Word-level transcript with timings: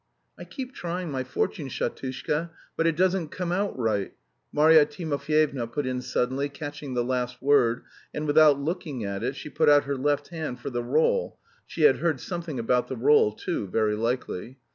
"I 0.35 0.45
keep 0.45 0.73
trying 0.73 1.11
my 1.11 1.23
fortune, 1.23 1.67
Shatushka, 1.69 2.49
but 2.75 2.87
it 2.87 2.95
doesn't 2.97 3.27
come 3.27 3.51
out 3.51 3.77
right," 3.77 4.15
Marya 4.51 4.87
Timofyevna 4.87 5.67
put 5.71 5.85
in 5.85 6.01
suddenly, 6.01 6.49
catching 6.49 6.95
the 6.95 7.03
last 7.03 7.39
word, 7.39 7.83
and 8.11 8.25
without 8.25 8.59
looking 8.59 9.03
at 9.05 9.21
it 9.21 9.35
she 9.35 9.47
put 9.51 9.69
out 9.69 9.83
her 9.83 9.95
left 9.95 10.29
hand 10.29 10.59
for 10.59 10.71
the 10.71 10.81
roll 10.83 11.37
(she 11.67 11.83
had 11.83 11.97
heard 11.97 12.19
something 12.19 12.57
about 12.57 12.87
the 12.87 12.97
roll 12.97 13.31
too 13.31 13.67
very 13.67 13.93
likely). 13.95 14.57